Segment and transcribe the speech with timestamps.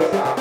[0.00, 0.39] Thank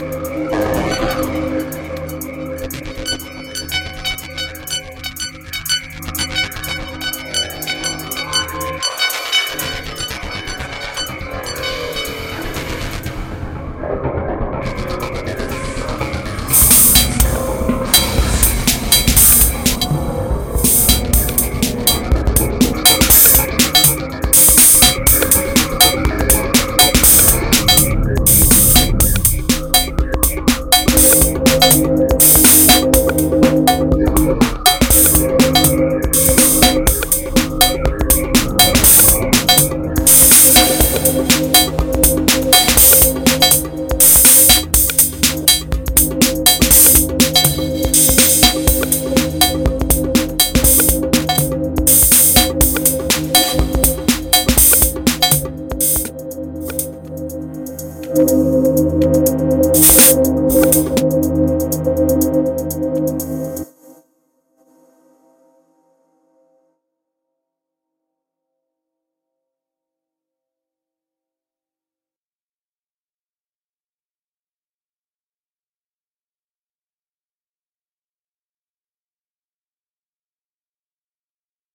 [0.00, 0.59] Música